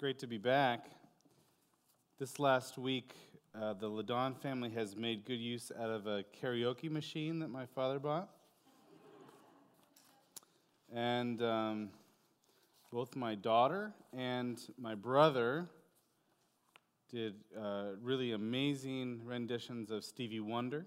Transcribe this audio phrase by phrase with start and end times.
[0.00, 0.86] great to be back.
[2.18, 3.14] This last week,
[3.54, 7.66] uh, the Ladon family has made good use out of a karaoke machine that my
[7.66, 8.30] father bought.
[10.90, 11.90] And um,
[12.90, 15.68] both my daughter and my brother
[17.12, 20.86] did uh, really amazing renditions of Stevie Wonder.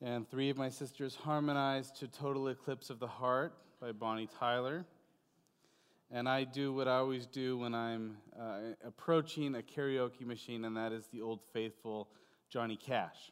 [0.00, 3.52] And three of my sisters harmonized to Total Eclipse of the Heart
[3.82, 4.86] by Bonnie Tyler
[6.10, 10.76] and I do what I always do when I'm uh, approaching a karaoke machine, and
[10.76, 12.08] that is the old faithful
[12.48, 13.30] Johnny Cash.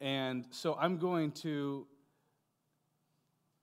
[0.00, 1.86] and so I'm going to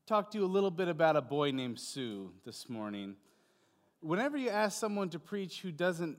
[0.07, 3.15] talk to you a little bit about a boy named Sue this morning.
[3.99, 6.17] Whenever you ask someone to preach who doesn't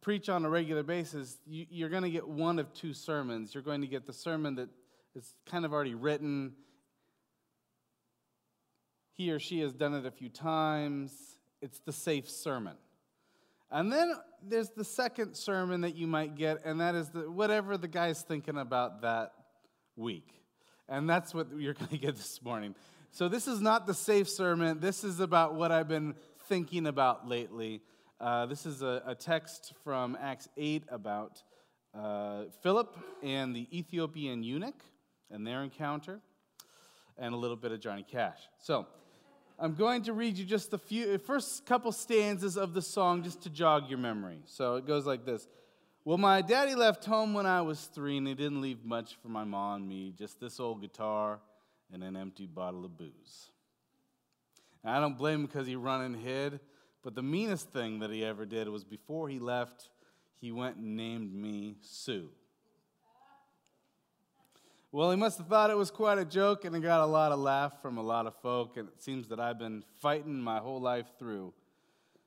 [0.00, 3.54] preach on a regular basis, you, are going to get one of two sermons.
[3.54, 4.68] You're going to get the sermon that
[5.16, 6.54] is kind of already written
[9.16, 11.12] he or she has done it a few times.
[11.62, 12.76] It's the safe sermon.
[13.70, 17.76] And then there's the second sermon that you might get, and that is the, whatever
[17.76, 19.32] the guy's thinking about that
[19.96, 20.28] week.
[20.88, 22.74] And that's what you're going to get this morning.
[23.10, 24.80] So, this is not the safe sermon.
[24.80, 26.14] This is about what I've been
[26.48, 27.80] thinking about lately.
[28.20, 31.42] Uh, this is a, a, text from Acts 8 about
[31.94, 34.82] uh, Philip and the Ethiopian eunuch
[35.30, 36.20] and their encounter,
[37.16, 38.38] and a little bit of Johnny Cash.
[38.58, 38.86] So,
[39.58, 43.42] I'm going to read you just the few first couple stanzas of the song just
[43.42, 44.38] to jog your memory.
[44.46, 45.46] So it goes like this.
[46.04, 49.28] Well, my daddy left home when I was three, and he didn't leave much for
[49.28, 51.38] my mom and me, just this old guitar
[51.92, 53.50] and an empty bottle of booze.
[54.82, 56.60] And I don't blame him because he run and hid,
[57.02, 59.88] but the meanest thing that he ever did was before he left,
[60.40, 62.28] he went and named me Sue.
[64.94, 67.32] Well, he must have thought it was quite a joke, and it got a lot
[67.32, 70.58] of laugh from a lot of folk, and it seems that I've been fighting my
[70.58, 71.52] whole life through.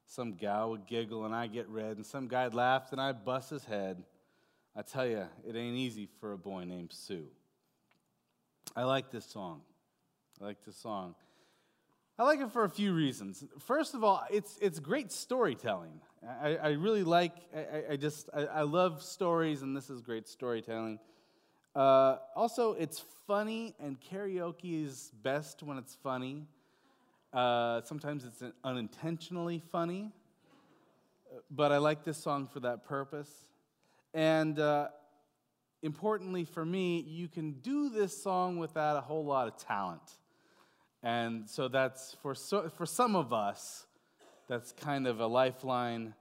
[0.05, 3.51] Some gal would giggle, and I get red, and some guy laughed, and I bust
[3.51, 4.03] his head.
[4.75, 7.27] I tell you, it ain't easy for a boy named Sue.
[8.75, 9.61] I like this song.
[10.41, 11.15] I like this song.
[12.19, 13.45] I like it for a few reasons.
[13.59, 16.01] First of all, it's, it's great storytelling.
[16.41, 20.27] I, I really like, I, I just, I, I love stories, and this is great
[20.27, 20.99] storytelling.
[21.75, 26.47] Uh, also, it's funny, and karaoke is best when it's funny.
[27.33, 30.11] Uh, sometimes it's unintentionally funny,
[31.51, 33.29] but I like this song for that purpose.
[34.13, 34.87] And uh,
[35.83, 40.17] importantly for me, you can do this song without a whole lot of talent.
[41.03, 43.85] And so that's for, so, for some of us,
[44.47, 46.13] that's kind of a lifeline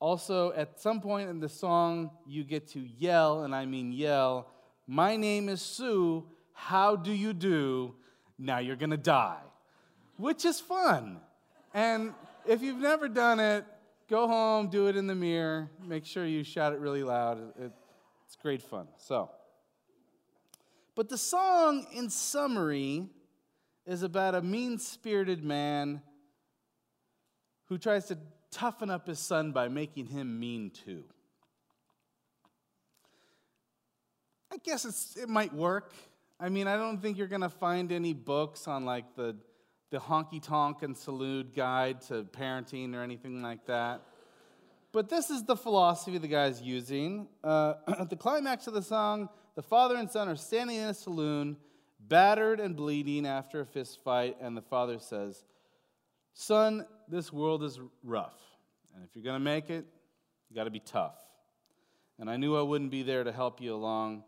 [0.00, 4.48] also, at some point in the song, you get to yell, and I mean yell,
[4.86, 6.26] My name is Sue.
[6.54, 7.94] How do you do?
[8.38, 9.42] Now you're to die,
[10.16, 11.20] which is fun.
[11.74, 12.14] And
[12.46, 13.66] if you've never done it,
[14.08, 17.38] go home, do it in the mirror, make sure you shout it really loud.
[17.60, 17.70] It,
[18.26, 18.88] it's great fun.
[18.96, 19.30] So,
[20.94, 23.06] but the song, in summary,
[23.86, 26.00] is about a mean spirited man
[27.66, 28.18] who tries to
[28.50, 31.04] toughen up his son by making him mean too.
[34.52, 35.92] I guess it's, it might work.
[36.38, 39.36] I mean, I don't think you're going to find any books on like the,
[39.90, 44.02] the honky tonk and salute guide to parenting or anything like that.
[44.92, 47.28] But this is the philosophy the guy's using.
[47.44, 50.94] Uh, at the climax of the song, the father and son are standing in a
[50.94, 51.56] saloon,
[52.00, 55.44] battered and bleeding after a fist fight, and the father says,
[56.32, 58.38] Son, this world is rough.
[58.94, 59.86] And if you're going to make it,
[60.48, 61.16] you got to be tough.
[62.18, 64.24] And I knew I wouldn't be there to help you along.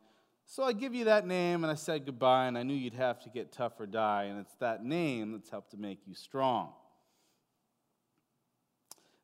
[0.47, 3.21] So I give you that name and I said goodbye, and I knew you'd have
[3.21, 4.25] to get tough or die.
[4.25, 6.73] And it's that name that's helped to make you strong.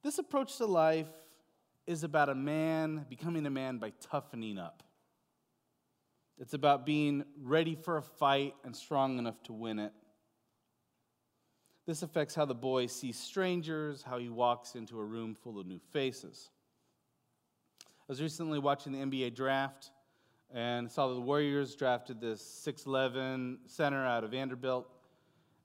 [0.02, 1.08] This approach to life
[1.86, 4.82] is about a man becoming a man by toughening up.
[6.38, 9.92] It's about being ready for a fight and strong enough to win it.
[11.88, 15.67] This affects how the boy sees strangers, how he walks into a room full of
[15.67, 16.50] new faces.
[17.82, 19.90] I was recently watching the NBA draft
[20.52, 24.87] and saw that the Warriors drafted this 6'11 center out of Vanderbilt.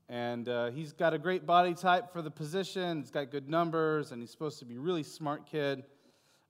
[0.08, 3.00] And uh, he's got a great body type for the position.
[3.02, 5.84] He's got good numbers, and he's supposed to be a really smart kid.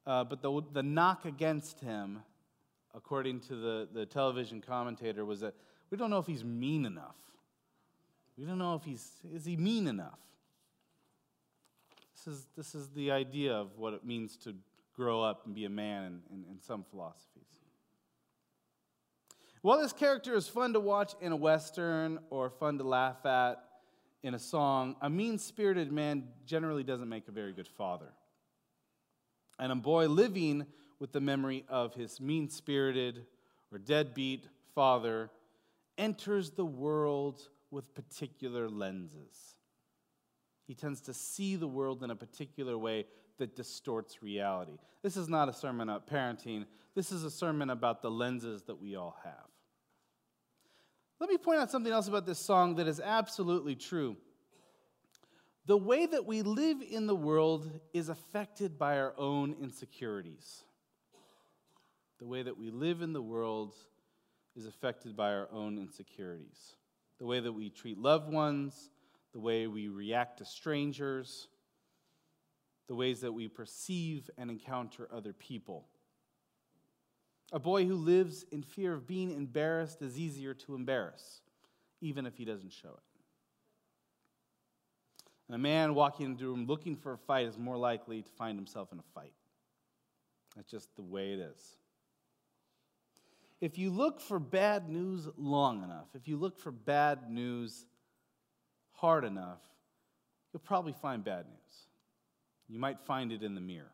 [0.06, 2.20] Uh, but the, the knock against him,
[2.94, 5.56] according to the, the television commentator, was that
[5.90, 7.16] we don't know if he's mean enough.
[8.38, 10.20] We don't know if he's, is he mean enough?
[12.16, 14.56] This is, this is the idea of what it means to
[14.96, 17.44] grow up and be a man in, in, in some philosophies.
[19.62, 23.64] While this character is fun to watch in a Western or fun to laugh at
[24.22, 28.12] in a song, a mean spirited man generally doesn't make a very good father.
[29.60, 30.66] And a boy living
[31.00, 33.26] with the memory of his mean spirited
[33.72, 35.30] or deadbeat father
[35.98, 39.56] enters the world with particular lenses.
[40.66, 43.06] He tends to see the world in a particular way
[43.40, 44.78] that distorts reality.
[45.02, 46.66] This is not a sermon about parenting,
[46.96, 49.48] this is a sermon about the lenses that we all have.
[51.20, 54.18] Let me point out something else about this song that is absolutely true.
[55.66, 60.64] The way that we live in the world is affected by our own insecurities.
[62.20, 63.74] The way that we live in the world
[64.56, 66.76] is affected by our own insecurities.
[67.20, 68.90] The way that we treat loved ones,
[69.34, 71.48] the way we react to strangers,
[72.88, 75.88] the ways that we perceive and encounter other people.
[77.52, 81.42] A boy who lives in fear of being embarrassed is easier to embarrass,
[82.02, 83.04] even if he doesn't show it.
[85.48, 88.32] And a man walking into a room looking for a fight is more likely to
[88.32, 89.34] find himself in a fight.
[90.56, 91.78] That's just the way it is.
[93.62, 97.86] If you look for bad news long enough, if you look for bad news
[98.92, 99.62] hard enough,
[100.52, 101.88] you'll probably find bad news.
[102.68, 103.92] You might find it in the mirror.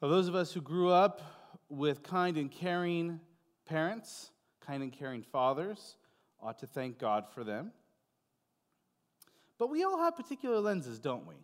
[0.00, 1.22] For those of us who grew up
[1.68, 3.20] with kind and caring
[3.66, 4.30] parents,
[4.60, 5.96] kind and caring fathers,
[6.40, 7.72] ought to thank God for them.
[9.58, 11.36] But we all have particular lenses, don't we?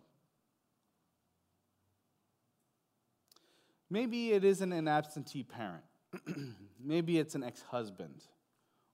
[3.93, 5.83] Maybe it isn't an absentee parent.
[6.83, 8.23] maybe it's an ex husband.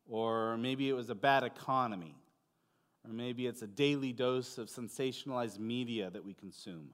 [0.06, 2.18] Or maybe it was a bad economy.
[3.06, 6.90] Or maybe it's a daily dose of sensationalized media that we consume.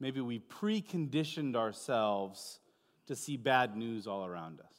[0.00, 2.58] Maybe we preconditioned ourselves
[3.06, 4.74] to see bad news all around us.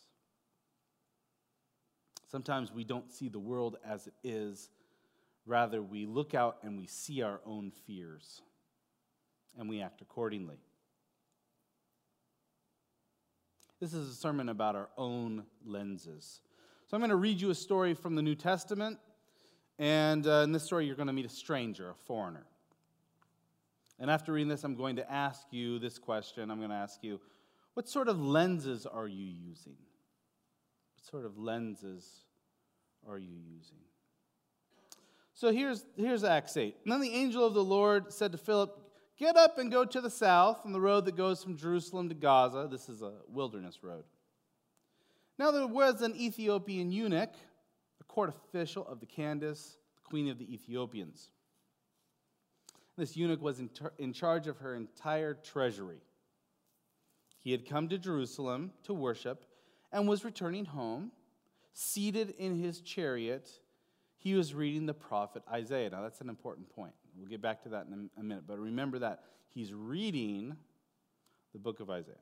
[2.30, 4.70] Sometimes we don't see the world as it is
[5.48, 8.42] Rather, we look out and we see our own fears
[9.58, 10.60] and we act accordingly.
[13.80, 16.42] This is a sermon about our own lenses.
[16.88, 18.98] So I'm going to read you a story from the New Testament.
[19.78, 22.46] And uh, in this story, you're going to meet a stranger, a foreigner.
[24.00, 26.50] And after reading this, I'm going to ask you this question.
[26.50, 27.20] I'm going to ask you,
[27.76, 29.76] what sort of lenses are you using?
[30.96, 32.24] What sort of lenses
[33.08, 33.78] are you using?
[35.36, 36.76] So here's, here's Acts 8.
[36.84, 38.76] And then the angel of the Lord said to Philip,
[39.18, 42.16] Get up and go to the south on the road that goes from Jerusalem to
[42.16, 42.68] Gaza.
[42.70, 44.04] This is a wilderness road.
[45.40, 47.34] Now there was an Ethiopian eunuch,
[48.00, 51.32] a court official of the Candace, the queen of the Ethiopians.
[52.96, 56.02] This eunuch was in, in charge of her entire treasury.
[57.40, 59.46] He had come to Jerusalem to worship
[59.92, 61.12] and was returning home,
[61.74, 63.50] seated in his chariot
[64.18, 65.90] he was reading the prophet Isaiah.
[65.90, 66.94] Now, that's an important point.
[67.18, 68.44] We'll get back to that in a minute.
[68.48, 70.56] But remember that he's reading
[71.54, 72.16] the book of Isaiah.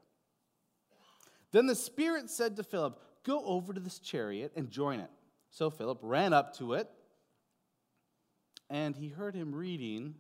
[1.52, 5.10] Then the Spirit said to Philip, Go over to this chariot and join it.
[5.50, 6.90] So Philip ran up to it,
[8.70, 10.16] and he heard him reading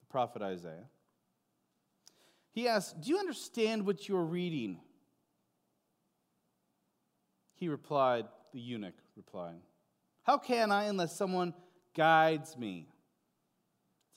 [0.00, 0.88] the prophet Isaiah.
[2.52, 4.78] He asked, Do you understand what you're reading?
[7.54, 9.60] He replied, the eunuch replied,
[10.22, 11.54] how can I unless someone
[11.94, 12.86] guides me?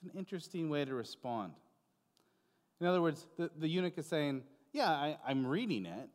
[0.04, 1.54] An interesting way to respond.
[2.82, 4.44] In other words, the, the eunuch is saying,
[4.74, 6.10] Yeah, I, I'm reading it,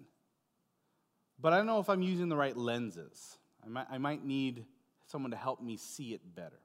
[1.40, 3.38] but I don't know if I'm using the right lenses.
[3.64, 4.66] I might, I might need
[5.06, 6.60] someone to help me see it better.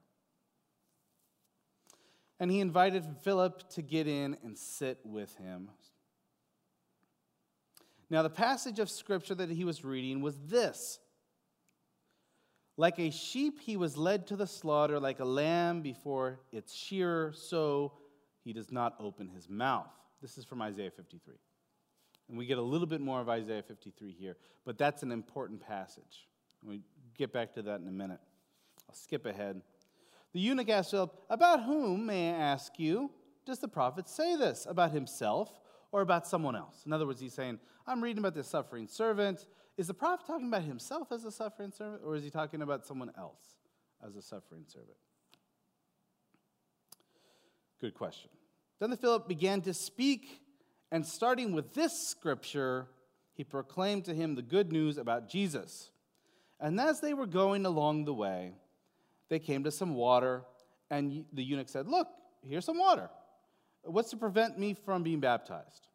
[2.38, 5.70] And he invited Philip to get in and sit with him.
[8.10, 10.98] Now, the passage of scripture that he was reading was this
[12.76, 17.32] like a sheep, he was led to the slaughter, like a lamb before its shearer,
[17.34, 17.92] so
[18.42, 19.90] he does not open his mouth.
[20.20, 21.34] This is from Isaiah 53.
[22.28, 25.60] And we get a little bit more of Isaiah 53 here, but that's an important
[25.60, 26.26] passage.
[26.62, 26.82] We
[27.16, 28.20] get back to that in a minute.
[28.88, 29.60] I'll skip ahead.
[30.32, 33.10] The eunuch asked Philip, About whom, may I ask you,
[33.46, 34.66] does the prophet say this?
[34.68, 35.60] About himself
[35.92, 36.82] or about someone else?
[36.86, 39.46] In other words, he's saying, I'm reading about this suffering servant.
[39.76, 42.86] Is the prophet talking about himself as a suffering servant, or is he talking about
[42.86, 43.42] someone else
[44.06, 44.96] as a suffering servant?
[47.80, 48.30] Good question.
[48.78, 50.40] Then the Philip began to speak,
[50.92, 52.86] and starting with this scripture,
[53.34, 55.90] he proclaimed to him the good news about Jesus.
[56.60, 58.52] And as they were going along the way,
[59.28, 60.44] they came to some water,
[60.88, 62.08] and the eunuch said, Look,
[62.42, 63.10] here's some water.
[63.82, 65.88] What's to prevent me from being baptized?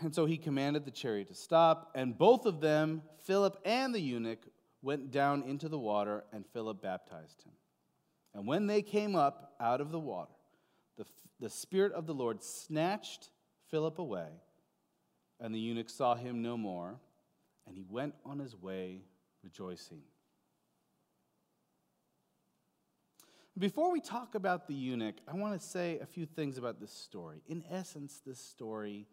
[0.00, 4.00] And so he commanded the chariot to stop, and both of them, Philip and the
[4.00, 4.40] eunuch,
[4.82, 7.52] went down into the water, and Philip baptized him.
[8.34, 10.32] And when they came up out of the water,
[10.98, 11.06] the,
[11.40, 13.30] the Spirit of the Lord snatched
[13.70, 14.28] Philip away,
[15.40, 17.00] and the eunuch saw him no more,
[17.66, 19.00] and he went on his way
[19.42, 20.02] rejoicing.
[23.58, 26.92] Before we talk about the eunuch, I want to say a few things about this
[26.92, 27.40] story.
[27.48, 29.06] In essence, this story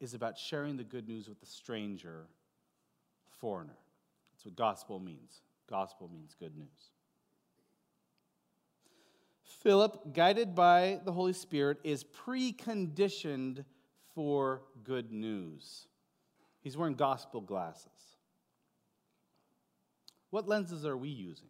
[0.00, 2.26] is about sharing the good news with the stranger,
[3.40, 3.76] foreigner.
[4.32, 5.42] That's what gospel means.
[5.68, 6.92] Gospel means good news.
[9.42, 13.64] Philip, guided by the Holy Spirit, is preconditioned
[14.14, 15.88] for good news.
[16.60, 17.86] He's wearing gospel glasses.
[20.30, 21.48] What lenses are we using?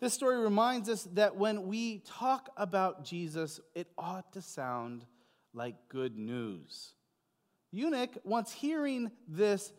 [0.00, 5.04] This story reminds us that when we talk about Jesus, it ought to sound
[5.54, 6.92] like good news.
[7.72, 9.72] Eunuch, once hearing this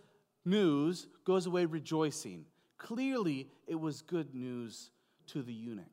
[0.46, 2.46] news, goes away rejoicing.
[2.78, 4.90] Clearly, it was good news
[5.28, 5.86] to the eunuch.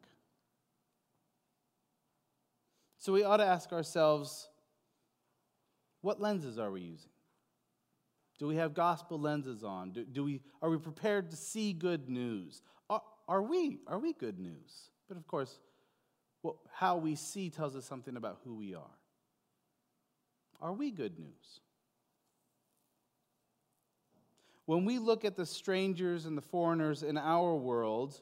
[2.98, 4.48] So we ought to ask ourselves
[6.00, 7.10] what lenses are we using?
[8.38, 9.90] Do we have gospel lenses on?
[9.90, 12.62] Do, do we, are we prepared to see good news?
[12.88, 14.90] Are, are, we, are we good news?
[15.08, 15.58] But of course,
[16.72, 18.98] how we see tells us something about who we are.
[20.60, 21.60] Are we good news?
[24.66, 28.20] When we look at the strangers and the foreigners in our world,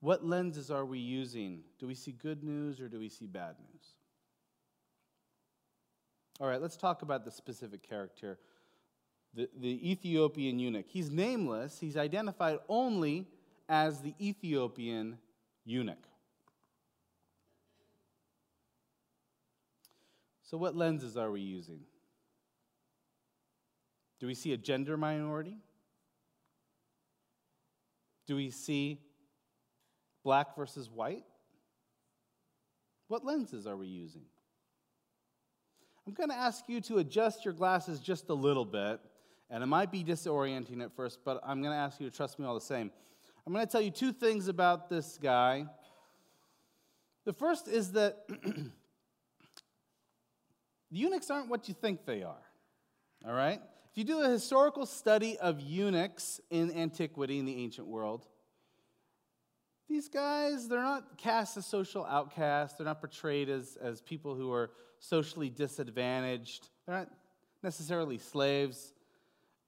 [0.00, 1.62] what lenses are we using?
[1.78, 3.82] Do we see good news or do we see bad news?
[6.40, 8.38] All right, let's talk about the specific character
[9.34, 10.86] the, the Ethiopian eunuch.
[10.88, 13.26] He's nameless, he's identified only
[13.68, 15.18] as the Ethiopian
[15.64, 16.07] eunuch.
[20.48, 21.80] So, what lenses are we using?
[24.18, 25.58] Do we see a gender minority?
[28.26, 28.98] Do we see
[30.24, 31.24] black versus white?
[33.08, 34.22] What lenses are we using?
[36.06, 39.00] I'm going to ask you to adjust your glasses just a little bit,
[39.50, 42.38] and it might be disorienting at first, but I'm going to ask you to trust
[42.38, 42.90] me all the same.
[43.46, 45.66] I'm going to tell you two things about this guy.
[47.26, 48.26] The first is that
[50.90, 52.42] Eunuchs aren't what you think they are.
[53.26, 53.60] All right?
[53.90, 58.26] If you do a historical study of eunuchs in antiquity in the ancient world,
[59.88, 62.76] these guys, they're not cast as social outcasts.
[62.76, 66.68] They're not portrayed as, as people who are socially disadvantaged.
[66.86, 67.10] They're not
[67.62, 68.92] necessarily slaves.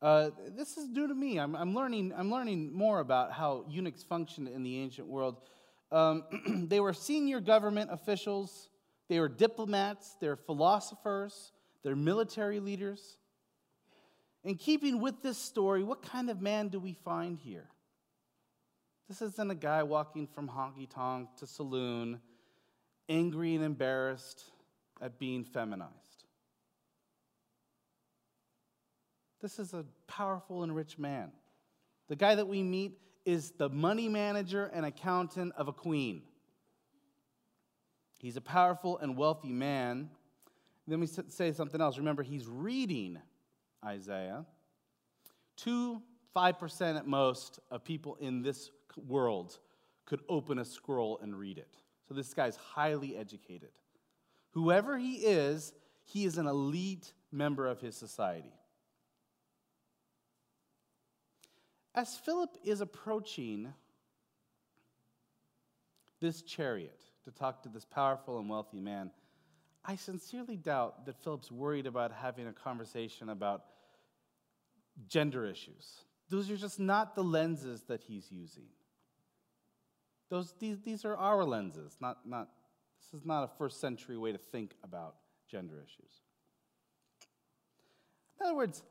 [0.03, 1.39] Uh, this is new to me.
[1.39, 5.37] I'm, I'm, learning, I'm learning more about how eunuchs functioned in the ancient world.
[5.93, 6.25] Um,
[6.69, 8.70] they were senior government officials
[9.11, 11.51] they were diplomats, they're philosophers,
[11.83, 13.19] they're military leaders.
[14.45, 17.69] In keeping with this story, what kind of man do we find here?
[19.09, 22.21] This isn't a guy walking from honky tonk to saloon,
[23.09, 24.45] angry and embarrassed
[25.03, 26.25] at being feminized.
[29.43, 31.33] This is a powerful and rich man.
[32.09, 32.93] The guy that we meet
[33.25, 36.23] is the money manager and accountant of a queen.
[38.21, 40.11] He's a powerful and wealthy man.
[40.87, 41.97] Let me say something else.
[41.97, 43.19] Remember, he's reading
[43.83, 44.45] Isaiah.
[45.57, 46.03] Two,
[46.37, 48.71] 5% at most of people in this
[49.09, 49.59] world
[50.05, 51.75] could open a scroll and read it.
[52.09, 53.71] So this guy's highly educated.
[54.51, 55.73] Whoever he is,
[56.05, 58.53] he is an elite member of his society.
[61.95, 63.73] As Philip is approaching
[66.21, 69.11] this chariot, to talk to this powerful and wealthy man,
[69.85, 73.65] I sincerely doubt that Philip's worried about having a conversation about
[75.09, 76.05] gender issues.
[76.29, 78.67] Those are just not the lenses that he's using.
[80.29, 82.49] Those, these, these are our lenses, not, not,
[83.01, 85.17] this is not a first century way to think about
[85.51, 86.13] gender issues.
[88.39, 88.83] In other words,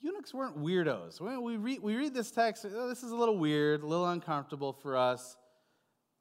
[0.00, 1.20] eunuchs weren't weirdos.
[1.20, 4.72] We read, we read this text, oh, this is a little weird, a little uncomfortable
[4.72, 5.36] for us.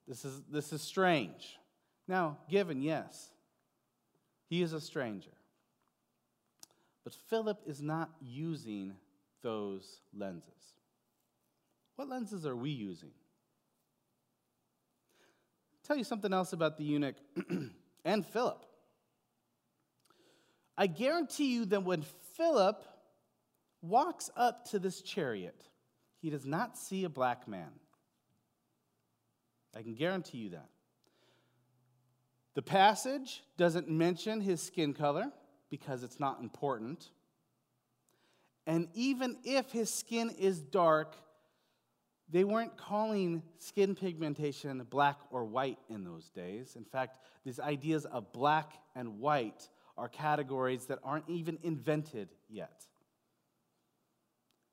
[0.07, 1.57] This is, this is strange.
[2.07, 3.29] Now, given, yes,
[4.49, 5.31] he is a stranger.
[7.03, 8.93] But Philip is not using
[9.41, 10.73] those lenses.
[11.95, 13.11] What lenses are we using?
[15.71, 17.15] I'll tell you something else about the eunuch
[18.05, 18.65] and Philip.
[20.77, 22.03] I guarantee you that when
[22.35, 22.83] Philip
[23.81, 25.61] walks up to this chariot,
[26.21, 27.69] he does not see a black man.
[29.75, 30.69] I can guarantee you that.
[32.55, 35.31] The passage doesn't mention his skin color
[35.69, 37.09] because it's not important.
[38.67, 41.15] And even if his skin is dark,
[42.29, 46.75] they weren't calling skin pigmentation black or white in those days.
[46.75, 52.85] In fact, these ideas of black and white are categories that aren't even invented yet.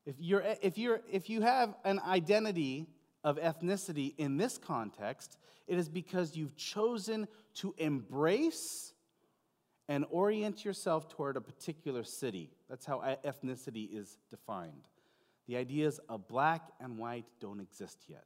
[0.06, 2.86] If, you're, if, you're, if you have an identity
[3.24, 5.36] of ethnicity in this context,
[5.66, 8.92] it is because you've chosen to embrace
[9.88, 12.50] and orient yourself toward a particular city.
[12.68, 14.88] That's how ethnicity is defined.
[15.46, 18.24] The ideas of black and white don't exist yet.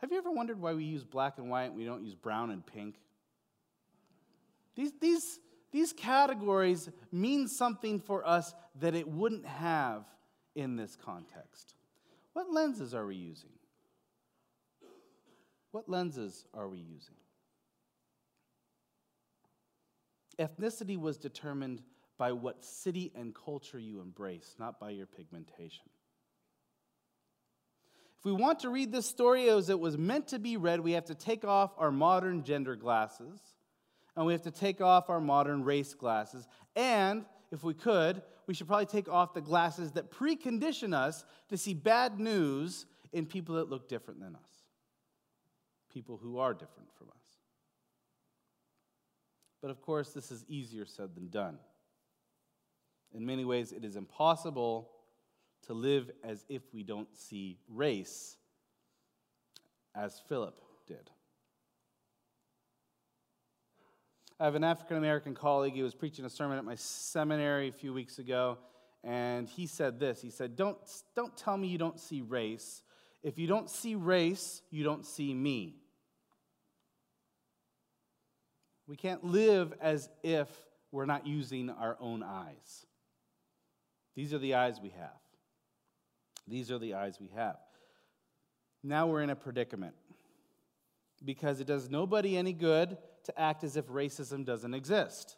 [0.00, 2.50] Have you ever wondered why we use black and white and we don't use brown
[2.50, 2.96] and pink?
[4.76, 5.40] These, these,
[5.72, 10.04] these categories mean something for us that it wouldn't have
[10.54, 11.74] in this context.
[12.34, 13.50] What lenses are we using?
[15.70, 17.14] What lenses are we using?
[20.38, 21.82] Ethnicity was determined
[22.18, 25.84] by what city and culture you embrace, not by your pigmentation.
[28.18, 30.92] If we want to read this story as it was meant to be read, we
[30.92, 33.40] have to take off our modern gender glasses
[34.16, 36.46] and we have to take off our modern race glasses.
[36.76, 41.56] And if we could, we should probably take off the glasses that precondition us to
[41.56, 44.50] see bad news in people that look different than us,
[45.92, 47.14] people who are different from us.
[49.62, 51.58] But of course, this is easier said than done.
[53.14, 54.90] In many ways, it is impossible
[55.66, 58.36] to live as if we don't see race
[59.94, 61.10] as Philip did.
[64.40, 65.74] I have an African American colleague.
[65.74, 68.58] He was preaching a sermon at my seminary a few weeks ago,
[69.04, 70.20] and he said this.
[70.20, 70.76] He said, Don't,
[71.14, 72.82] don't tell me you don't see race.
[73.22, 75.76] If you don't see race, you don't see me.
[78.86, 80.48] We can't live as if
[80.90, 82.86] we're not using our own eyes.
[84.16, 85.10] These are the eyes we have.
[86.46, 87.56] These are the eyes we have.
[88.82, 89.94] Now we're in a predicament
[91.24, 95.36] because it does nobody any good to act as if racism doesn't exist.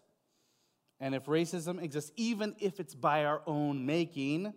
[0.98, 4.52] And if racism exists, even if it's by our own making,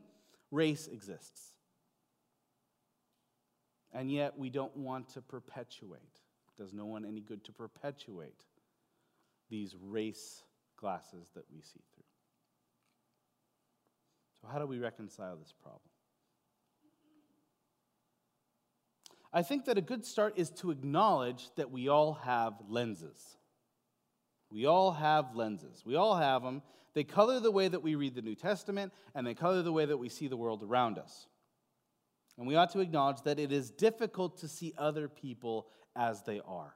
[0.51, 1.41] race exists.
[3.91, 6.01] And yet we don't want to perpetuate.
[6.57, 8.45] Does no one any good to perpetuate
[9.49, 10.43] these race
[10.79, 12.03] glasses that we see through.
[14.41, 15.88] So, how do we reconcile this problem?
[19.31, 23.37] I think that a good start is to acknowledge that we all have lenses.
[24.51, 25.83] We all have lenses.
[25.85, 26.63] We all have them.
[26.95, 29.85] They color the way that we read the New Testament, and they color the way
[29.85, 31.27] that we see the world around us.
[32.37, 36.41] And we ought to acknowledge that it is difficult to see other people as they
[36.47, 36.73] are.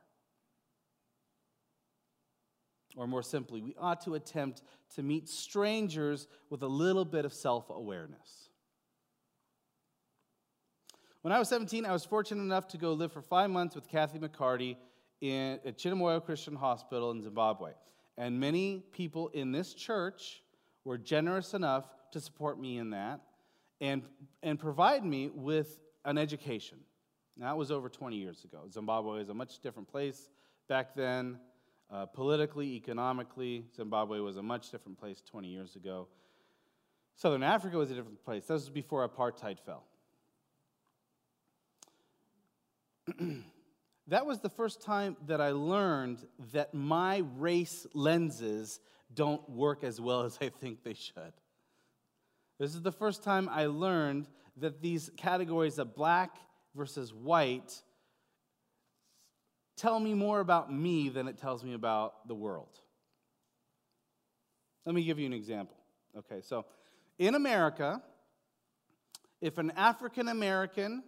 [2.95, 4.61] Or more simply, we ought to attempt
[4.95, 8.42] to meet strangers with a little bit of self awareness.
[11.23, 13.87] When I was 17, I was fortunate enough to go live for five months with
[13.87, 14.75] Kathy McCarty
[15.21, 17.71] in, at Chidamoyo Christian Hospital in Zimbabwe.
[18.17, 20.43] And many people in this church
[20.83, 23.21] were generous enough to support me in that
[23.79, 24.03] and,
[24.43, 26.77] and provide me with an education.
[27.37, 28.65] Now, that was over 20 years ago.
[28.69, 30.29] Zimbabwe is a much different place
[30.67, 31.39] back then.
[31.89, 36.09] Uh, politically, economically, Zimbabwe was a much different place 20 years ago.
[37.15, 38.41] Southern Africa was a different place.
[38.43, 39.85] This was before apartheid fell.
[44.07, 48.79] that was the first time that I learned that my race lenses
[49.13, 51.33] don't work as well as I think they should.
[52.59, 56.37] This is the first time I learned that these categories of black
[56.75, 57.81] versus white
[59.75, 62.79] tell me more about me than it tells me about the world.
[64.85, 65.77] Let me give you an example.
[66.17, 66.65] Okay, so
[67.17, 68.01] in America,
[69.41, 71.03] if an African American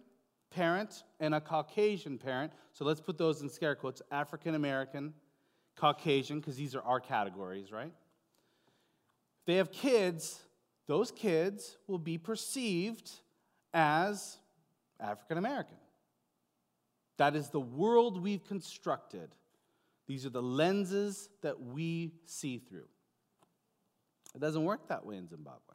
[0.56, 2.52] parent and a Caucasian parent.
[2.72, 5.12] So let's put those in scare quotes African American,
[5.76, 7.92] Caucasian, because these are our categories, right?
[9.40, 10.40] If they have kids,
[10.86, 13.10] those kids will be perceived
[13.74, 14.38] as
[14.98, 15.76] African American.
[17.18, 19.34] That is the world we've constructed.
[20.06, 22.88] These are the lenses that we see through.
[24.34, 25.65] It doesn't work that way in Zimbabwe.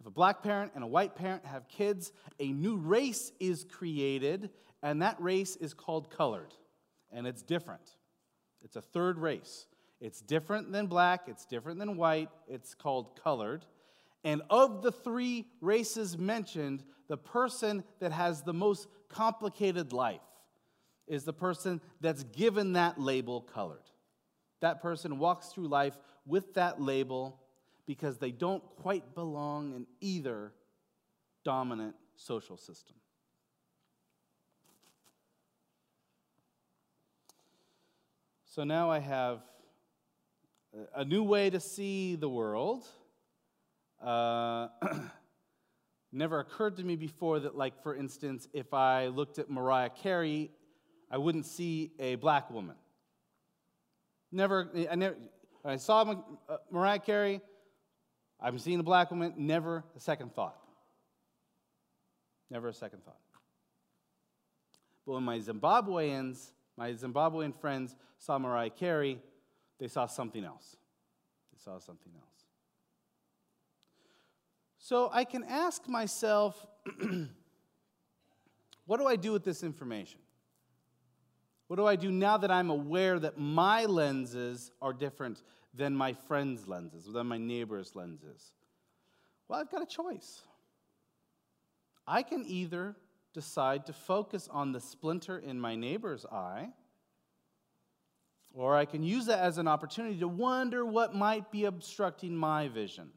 [0.00, 4.50] If a black parent and a white parent have kids, a new race is created,
[4.82, 6.54] and that race is called colored.
[7.12, 7.96] And it's different.
[8.62, 9.66] It's a third race.
[10.00, 13.66] It's different than black, it's different than white, it's called colored.
[14.24, 20.20] And of the three races mentioned, the person that has the most complicated life
[21.06, 23.82] is the person that's given that label colored.
[24.60, 27.39] That person walks through life with that label
[27.90, 30.52] because they don't quite belong in either
[31.44, 32.94] dominant social system.
[38.44, 39.40] So now I have
[40.94, 42.86] a new way to see the world.
[44.00, 44.68] Uh,
[46.12, 50.52] never occurred to me before that, like, for instance, if I looked at Mariah Carey,
[51.10, 52.76] I wouldn't see a black woman.
[54.30, 55.16] Never, I never,
[55.64, 56.02] I saw
[56.48, 57.40] uh, Mariah Carey,
[58.40, 60.58] I'm seeing a black woman, never a second thought.
[62.50, 63.18] Never a second thought.
[65.06, 69.20] But when my Zimbabweans my Zimbabwean friends saw Mariah Carey,
[69.78, 70.76] they saw something else.
[71.52, 72.46] They saw something else.
[74.78, 76.66] So I can ask myself,
[78.86, 80.20] what do I do with this information?
[81.66, 85.42] What do I do now that I'm aware that my lenses are different
[85.74, 88.52] than my friends' lenses, than my neighbor's lenses?
[89.48, 90.42] Well, I've got a choice.
[92.06, 92.96] I can either
[93.32, 96.70] decide to focus on the splinter in my neighbor's eye,
[98.52, 102.68] or I can use that as an opportunity to wonder what might be obstructing my
[102.68, 103.10] vision.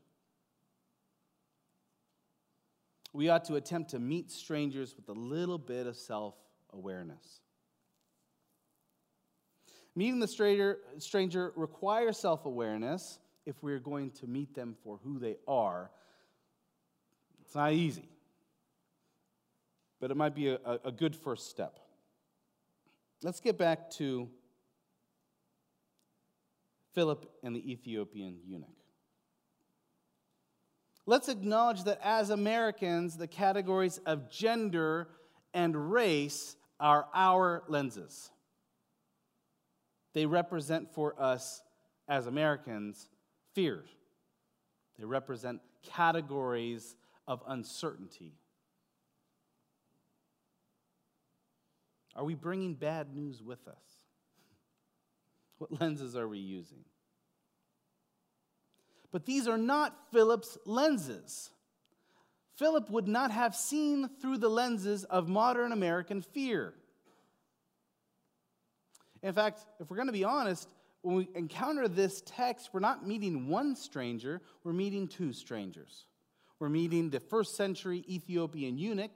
[3.14, 6.36] We ought to attempt to meet strangers with a little bit of self
[6.72, 7.43] awareness.
[9.96, 15.20] Meeting the stranger, stranger requires self awareness if we're going to meet them for who
[15.20, 15.92] they are.
[17.42, 18.10] It's not easy
[20.04, 21.80] but it might be a, a good first step.
[23.22, 24.28] Let's get back to
[26.94, 28.68] Philip and the Ethiopian eunuch.
[31.06, 35.08] Let's acknowledge that as Americans, the categories of gender
[35.54, 38.30] and race are our lenses.
[40.14, 41.62] They represent for us
[42.08, 43.10] as Americans
[43.54, 43.84] fear.
[44.98, 46.96] They represent categories
[47.28, 48.34] of uncertainty.
[52.16, 53.76] Are we bringing bad news with us?
[55.58, 56.84] What lenses are we using?
[59.12, 61.52] But these are not Philip's lenses.
[62.56, 66.74] Philip would not have seen through the lenses of modern American fear.
[69.24, 70.70] In fact, if we're going to be honest,
[71.02, 76.06] when we encounter this text, we're not meeting one stranger, we're meeting two strangers.
[76.60, 79.16] We're meeting the first century Ethiopian eunuch,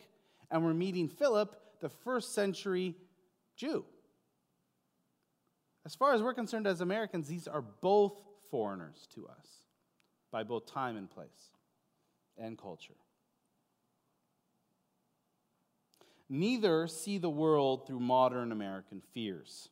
[0.49, 2.95] and we're meeting Philip, the first century
[3.55, 3.85] Jew.
[5.85, 9.47] As far as we're concerned as Americans, these are both foreigners to us
[10.31, 11.51] by both time and place
[12.37, 12.95] and culture.
[16.29, 19.69] Neither see the world through modern American fears.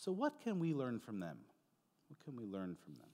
[0.00, 1.36] So, what can we learn from them?
[2.08, 3.08] What can we learn from them?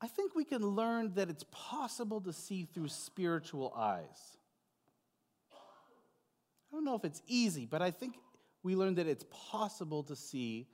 [0.00, 4.36] I think we can learn that it's possible to see through spiritual eyes.
[5.52, 8.16] I don't know if it's easy, but I think
[8.64, 10.66] we learn that it's possible to see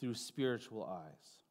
[0.00, 1.42] through spiritual eyes.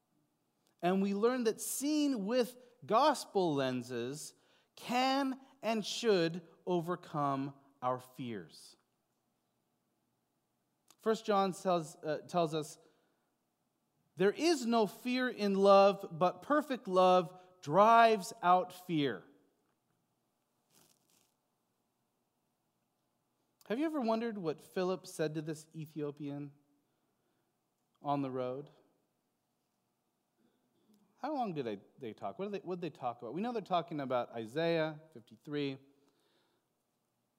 [0.82, 2.56] And we learn that seeing with
[2.88, 4.34] gospel lenses
[4.76, 8.76] can and should overcome our fears.
[11.06, 12.80] First John tells, uh, tells us
[14.18, 19.22] there is no fear in love, but perfect love drives out fear.
[23.70, 26.50] Have you ever wondered what Philip said to this Ethiopian
[28.02, 28.66] on the road?
[31.22, 32.40] How long did they, they talk?
[32.40, 33.36] What did they, what did they talk about?
[33.36, 35.78] We know they're talking about Isaiah 53.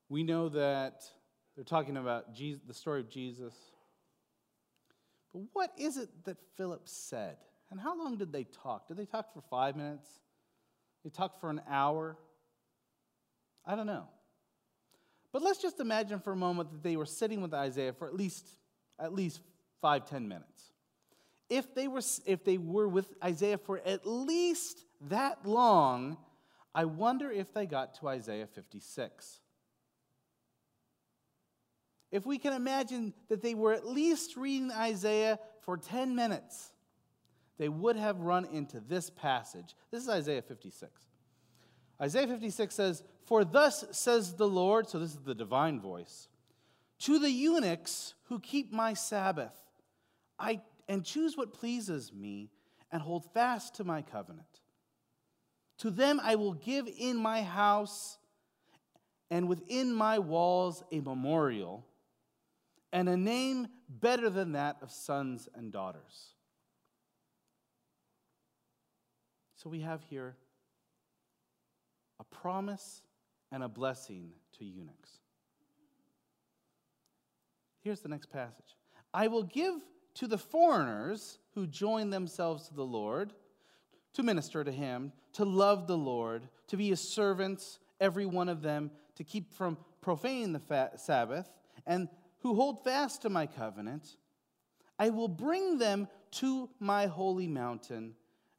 [0.09, 1.03] We know that
[1.57, 3.55] they're talking about Jesus, the story of Jesus.
[5.33, 7.37] But what is it that Philip said?
[7.71, 8.87] And how long did they talk?
[8.89, 10.09] Did they talk for five minutes?
[11.03, 12.17] They talked for an hour?
[13.65, 14.05] I don't know.
[15.33, 18.15] But let's just imagine for a moment that they were sitting with Isaiah for at
[18.15, 18.47] least,
[18.99, 19.41] at least
[19.81, 20.73] five, ten minutes.
[21.49, 26.17] If they, were, if they were with Isaiah for at least that long,
[26.75, 29.41] I wonder if they got to Isaiah 56.
[32.13, 36.73] If we can imagine that they were at least reading Isaiah for 10 minutes,
[37.59, 39.75] they would have run into this passage.
[39.91, 40.91] This is Isaiah 56.
[42.01, 46.29] Isaiah 56 says, For thus says the Lord, so this is the divine voice,
[47.01, 49.55] to the eunuchs who keep my Sabbath,
[50.39, 52.51] I and choose what pleases me
[52.93, 54.47] and hold fast to my covenant.
[55.79, 58.19] To them I will give in my house
[59.31, 61.85] and within my walls a memorial
[62.93, 66.35] and a name better than that of sons and daughters.
[69.57, 70.37] So we have here
[72.21, 73.03] a promise
[73.53, 75.19] and a blessing to eunuchs.
[77.83, 78.77] Here's the next passage
[79.13, 79.75] I will give
[80.15, 83.33] to the foreigners who join themselves to the Lord
[84.17, 88.63] to minister to him, to love the Lord, to be his servants, every one of
[88.63, 91.51] them, to keep from profaning the Sabbath,
[91.87, 92.09] and
[92.47, 94.19] who hold fast to my covenant.
[95.01, 98.15] I will bring them to my holy mountain,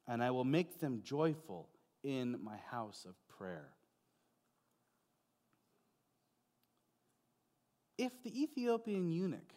[0.05, 1.69] and I will make them joyful
[2.03, 3.69] in my house of prayer.
[7.97, 9.53] If the Ethiopian eunuch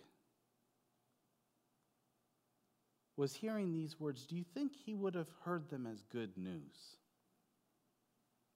[3.16, 6.96] was hearing these words, do you think he would have heard them as good news?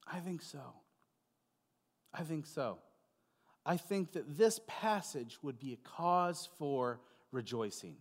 [0.07, 0.63] I think so.
[2.15, 2.79] I think so.
[3.67, 7.01] I think that this passage would be a cause for
[7.33, 7.97] rejoicing.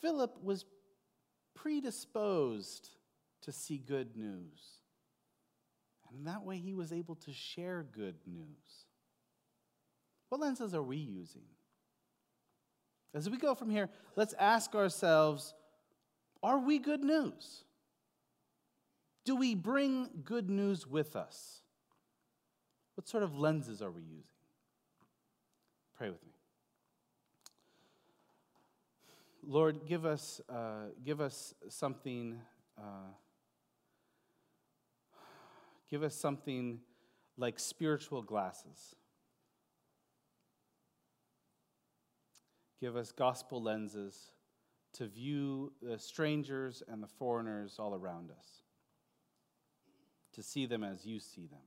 [0.00, 0.64] Philip was
[1.54, 2.88] predisposed
[3.42, 4.80] to see good news.
[6.10, 8.86] And that way, he was able to share good news.
[10.28, 11.44] What lenses are we using?
[13.14, 15.54] As we go from here, let's ask ourselves
[16.42, 17.64] are we good news?
[19.24, 21.60] Do we bring good news with us?
[22.94, 24.24] What sort of lenses are we using?
[25.96, 26.32] Pray with me.
[29.46, 32.40] Lord, give us, uh, give us something.
[32.78, 33.12] Uh,
[35.90, 36.80] give us something
[37.36, 38.94] like spiritual glasses.
[42.80, 44.32] Give us gospel lenses
[44.94, 48.62] to view the strangers and the foreigners all around us,
[50.40, 51.60] to see them as you see them.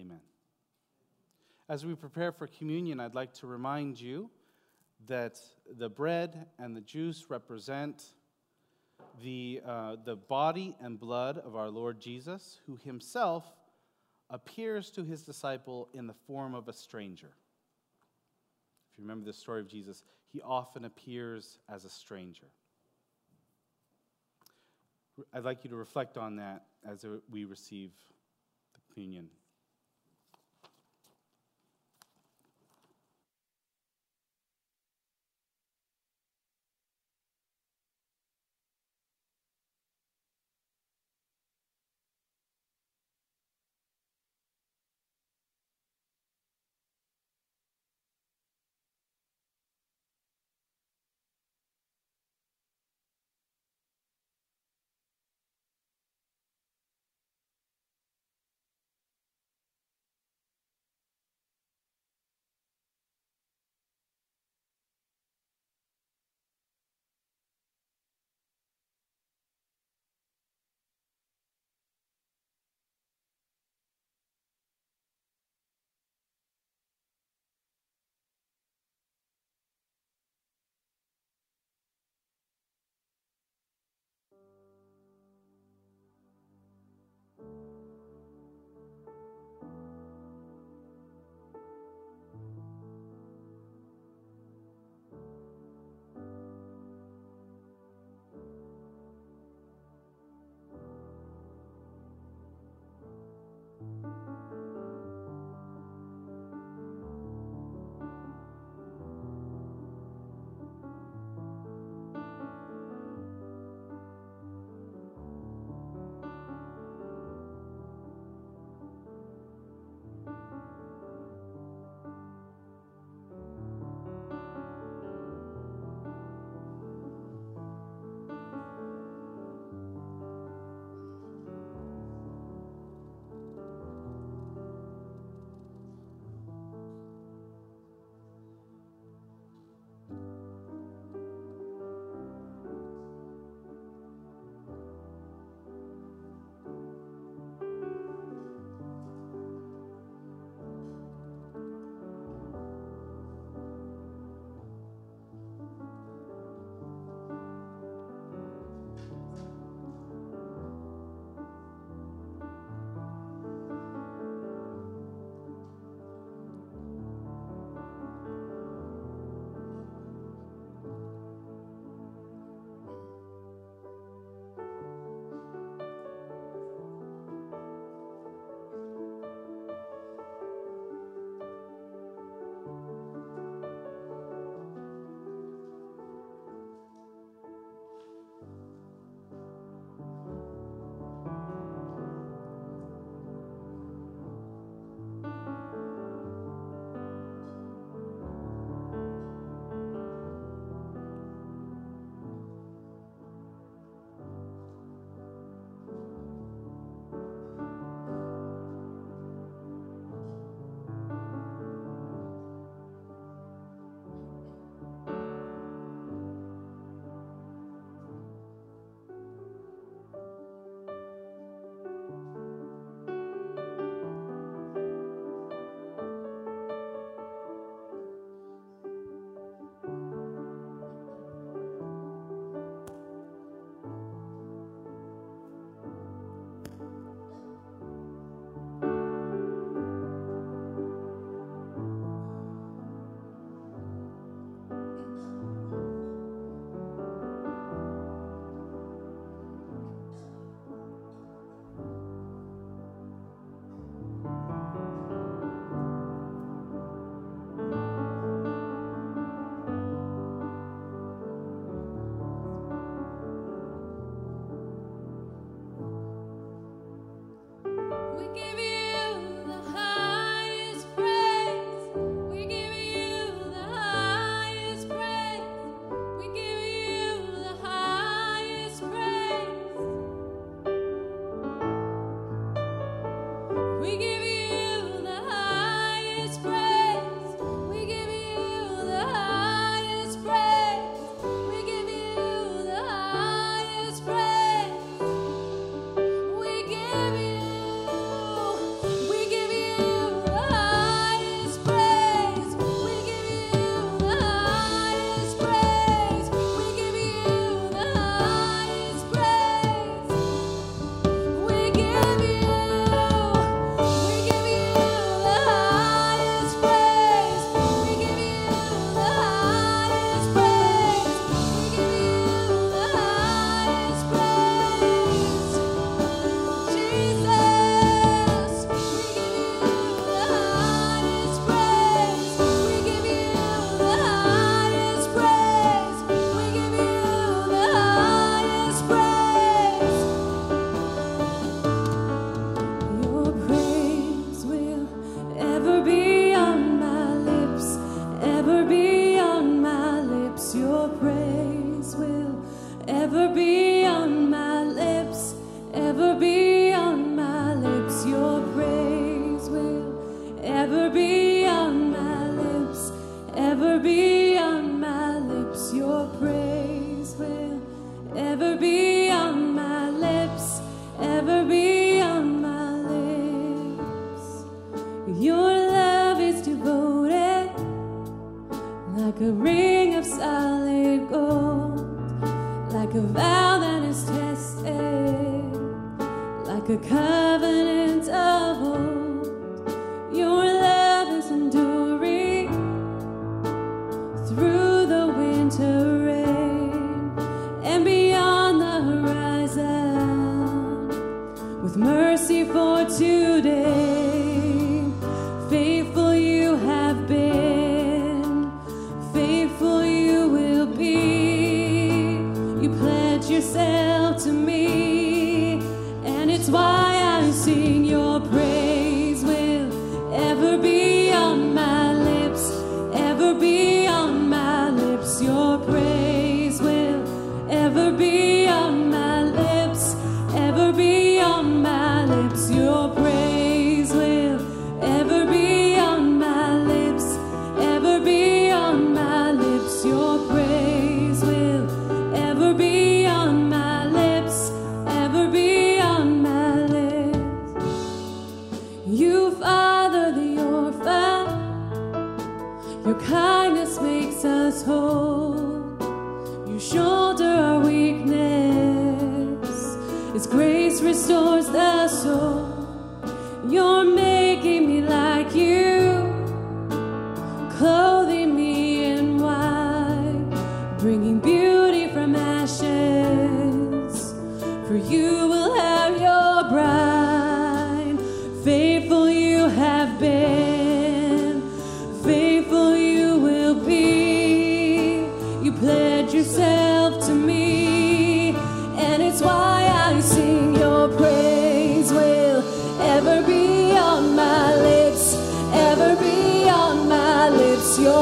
[0.00, 0.20] Amen.
[1.68, 4.30] As we prepare for communion, I'd like to remind you
[5.08, 5.40] that
[5.76, 8.04] the bread and the juice represent
[9.24, 13.44] the, uh, the body and blood of our Lord Jesus, who himself
[14.30, 17.32] appears to his disciple in the form of a stranger.
[18.92, 22.46] If you remember the story of Jesus, he often appears as a stranger.
[25.32, 27.90] I'd like you to reflect on that as we receive
[28.74, 29.28] the communion.